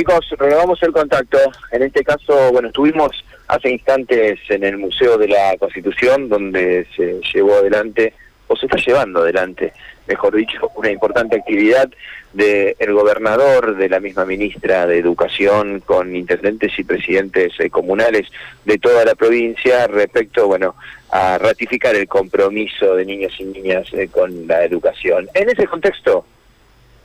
[0.00, 1.36] Chicos, renovamos el contacto.
[1.70, 7.20] En este caso, bueno, estuvimos hace instantes en el Museo de la Constitución, donde se
[7.34, 8.14] llevó adelante,
[8.46, 9.74] o se está llevando adelante,
[10.06, 11.90] mejor dicho, una importante actividad
[12.32, 18.26] del el gobernador, de la misma ministra de Educación, con intendentes y presidentes eh, comunales
[18.64, 20.76] de toda la provincia respecto, bueno,
[21.10, 25.28] a ratificar el compromiso de niños y niñas eh, con la educación.
[25.34, 26.24] En ese contexto,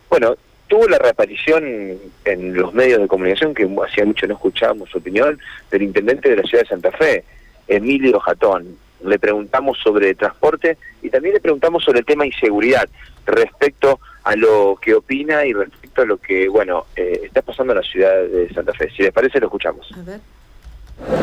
[0.09, 0.38] bueno,
[0.68, 5.39] tuvo la reaparición en los medios de comunicación, que hacía mucho no escuchábamos su opinión,
[5.72, 7.23] del intendente de la ciudad de Santa Fe,
[7.67, 8.77] Emilio Jatón.
[9.03, 12.88] Le preguntamos sobre transporte y también le preguntamos sobre el tema inseguridad
[13.25, 17.80] respecto a lo que opina y respecto a lo que, bueno, eh, está pasando en
[17.80, 18.89] la ciudad de Santa Fe.
[18.95, 19.91] Si les parece, lo escuchamos.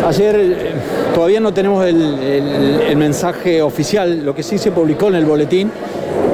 [0.05, 0.73] Ayer eh,
[1.15, 5.73] todavía no tenemos el, mensaje oficial, lo que sí se publicó en el boletín,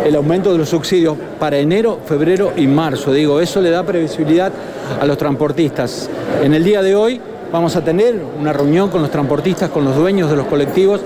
[0.08, 3.12] el aumento de los subsidios para enero, febrero y marzo.
[3.12, 4.50] Digo, eso le da previsibilidad
[4.98, 6.08] a los transportistas.
[6.42, 7.20] En el día de hoy
[7.52, 11.02] vamos a tener una reunión con los transportistas, con los dueños de los colectivos,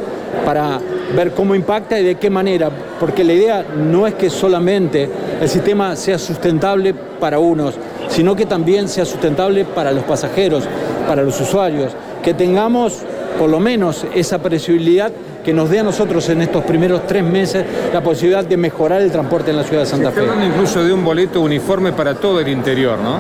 [0.46, 0.80] para
[1.16, 5.08] ver cómo impacta y de qué manera, porque la idea no es que solamente
[5.40, 7.74] el sistema sea sustentable para unos,
[8.08, 10.64] sino que también sea sustentable para los pasajeros,
[11.06, 12.98] para los usuarios que tengamos
[13.38, 15.10] por lo menos esa previsibilidad
[15.44, 19.10] que nos dé a nosotros en estos primeros tres meses la posibilidad de mejorar el
[19.10, 20.20] transporte en la ciudad de Santa Fe.
[20.20, 23.18] Se incluso de un boleto uniforme para todo el interior, ¿no?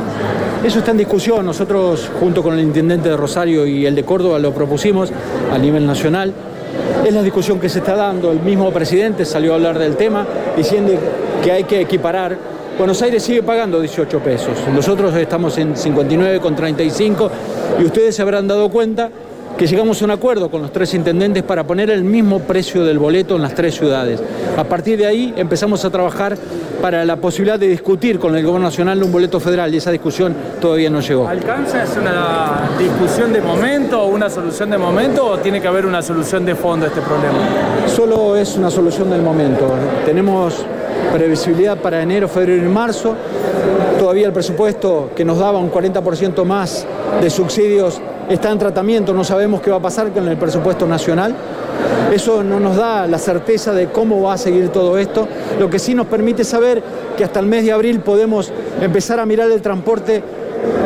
[0.64, 1.44] Eso está en discusión.
[1.44, 5.10] Nosotros, junto con el intendente de Rosario y el de Córdoba, lo propusimos
[5.52, 6.32] a nivel nacional.
[7.04, 8.30] Es la discusión que se está dando.
[8.30, 10.26] El mismo presidente salió a hablar del tema
[10.56, 10.92] diciendo
[11.42, 14.56] que hay que equiparar Buenos Aires sigue pagando 18 pesos.
[14.72, 17.30] Nosotros estamos en 59,35
[17.80, 19.10] y ustedes se habrán dado cuenta
[19.56, 22.98] que llegamos a un acuerdo con los tres intendentes para poner el mismo precio del
[22.98, 24.22] boleto en las tres ciudades.
[24.56, 26.36] A partir de ahí empezamos a trabajar
[26.80, 30.34] para la posibilidad de discutir con el Gobierno Nacional un boleto federal y esa discusión
[30.60, 31.28] todavía no llegó.
[31.28, 35.86] ¿Alcanza es una discusión de momento o una solución de momento o tiene que haber
[35.86, 37.38] una solución de fondo a este problema?
[37.86, 39.72] Solo es una solución del momento.
[40.04, 40.64] Tenemos
[41.12, 43.14] previsibilidad para enero, febrero y marzo.
[43.98, 46.86] Todavía el presupuesto que nos daba un 40% más
[47.20, 51.34] de subsidios está en tratamiento, no sabemos qué va a pasar con el presupuesto nacional.
[52.12, 55.26] Eso no nos da la certeza de cómo va a seguir todo esto,
[55.58, 56.82] lo que sí nos permite saber
[57.16, 60.22] que hasta el mes de abril podemos empezar a mirar el transporte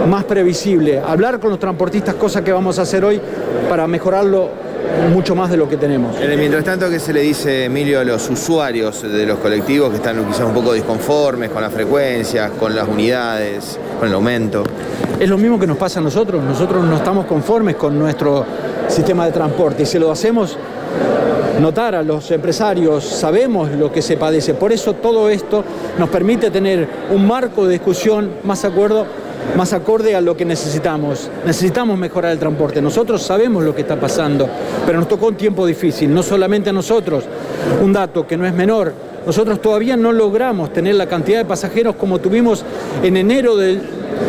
[0.08, 3.20] más previsible, hablar con los transportistas, cosa que vamos a hacer hoy
[3.68, 4.48] para mejorarlo
[5.12, 6.16] mucho más de lo que tenemos.
[6.36, 10.24] mientras tanto, ¿qué se le dice, Emilio, a los usuarios de los colectivos que están
[10.26, 14.64] quizás un poco disconformes con la frecuencia, con las unidades, con el aumento?
[15.19, 16.42] Es lo mismo que nos pasa a nosotros.
[16.42, 18.44] Nosotros no estamos conformes con nuestro
[18.88, 20.58] sistema de transporte y se lo hacemos
[21.60, 24.54] notar a los empresarios, sabemos lo que se padece.
[24.54, 25.64] Por eso todo esto
[25.98, 29.06] nos permite tener un marco de discusión más acuerdo
[29.57, 31.31] más acorde a lo que necesitamos.
[31.45, 32.81] Necesitamos mejorar el transporte.
[32.81, 34.49] Nosotros sabemos lo que está pasando,
[34.84, 37.25] pero nos tocó un tiempo difícil, no solamente a nosotros.
[37.83, 38.93] Un dato que no es menor,
[39.27, 42.65] nosotros todavía no logramos tener la cantidad de pasajeros como tuvimos
[43.03, 43.81] en enero del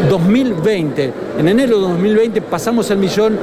[0.10, 1.14] 2020.
[1.38, 3.38] En enero de 2020 pasamos el millón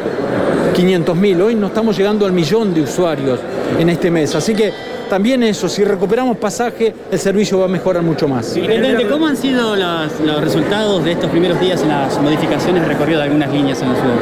[0.75, 1.41] 500 mil.
[1.41, 3.39] Hoy no estamos llegando al millón de usuarios
[3.79, 4.35] en este mes.
[4.35, 4.73] Así que
[5.15, 8.57] también eso, si recuperamos pasaje, el servicio va a mejorar mucho más.
[8.57, 13.27] Intendente, ¿cómo han sido los, resultados de estos primeros días en las modificaciones recorrido de
[13.27, 14.17] algunas líneas en la ciudad?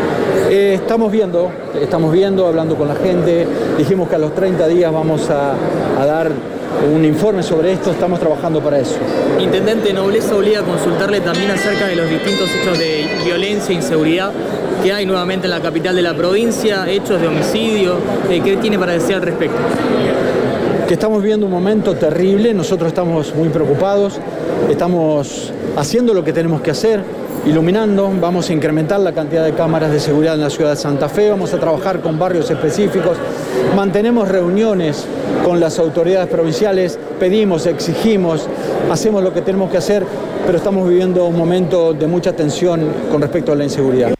[0.51, 3.47] Eh, estamos viendo, estamos viendo, hablando con la gente.
[3.79, 5.55] Dijimos que a los 30 días vamos a,
[5.99, 6.31] a dar
[6.95, 8.97] un informe sobre esto, estamos trabajando para eso.
[9.41, 14.31] Intendente, Nobleza obliga a consultarle también acerca de los distintos hechos de violencia e inseguridad
[14.83, 17.97] que hay nuevamente en la capital de la provincia, hechos de homicidio.
[18.29, 19.57] Eh, ¿Qué tiene para decir al respecto?
[20.87, 24.19] Que estamos viendo un momento terrible, nosotros estamos muy preocupados,
[24.69, 27.03] estamos haciendo lo que tenemos que hacer,
[27.47, 31.09] iluminando, vamos a incrementar la cantidad de cámaras de seguridad en la ciudad de Santa
[31.09, 33.17] Fe, vamos a trabajar con barrios específicos,
[33.75, 35.07] mantenemos reuniones
[35.45, 38.49] con las autoridades provinciales, pedimos, exigimos,
[38.91, 40.05] hacemos lo que tenemos que hacer,
[40.47, 44.15] pero estamos viviendo un momento de mucha tensión con respecto a la inseguridad.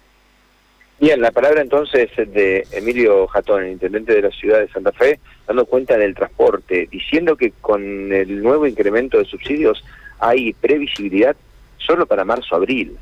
[1.03, 5.19] Bien, la palabra entonces de Emilio Jatón, el intendente de la ciudad de Santa Fe,
[5.49, 9.83] dando cuenta del transporte, diciendo que con el nuevo incremento de subsidios
[10.21, 11.35] hay previsibilidad
[11.77, 12.97] solo para marzo-abril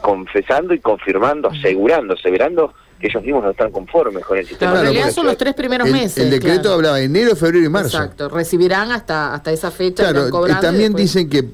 [0.00, 4.76] confesando y confirmando, asegurando, aseverando que ellos mismos no están conformes con el sistema.
[4.76, 6.16] en realidad son los tres primeros meses.
[6.16, 7.98] El decreto hablaba de enero, febrero y marzo.
[7.98, 10.10] Exacto, recibirán hasta, hasta esa fecha.
[10.10, 11.44] Claro, y también dicen que,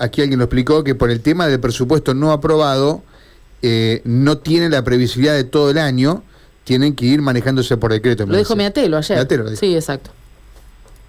[0.00, 3.04] aquí alguien lo explicó, que por el tema del presupuesto no aprobado,
[3.66, 6.22] eh, no tiene la previsibilidad de todo el año,
[6.64, 8.26] tienen que ir manejándose por decreto.
[8.26, 9.26] Lo dijo Meatelo ayer.
[9.56, 10.10] sí, exacto.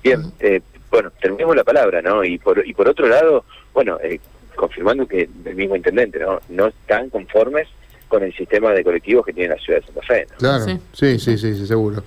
[0.01, 2.23] Bien, eh, bueno, terminemos la palabra, ¿no?
[2.23, 3.43] Y por, y por otro lado,
[3.73, 4.21] bueno, eh,
[4.55, 7.67] confirmando que el mismo intendente no, no están conformes
[8.07, 10.27] con el sistema de colectivos que tiene la ciudad de Santa Fe.
[10.37, 12.03] Claro, sí, sí, sí, sí seguro.